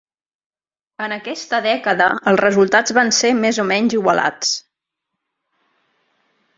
[1.07, 4.59] En aquesta dècada els resultats van ser més o menys igualats.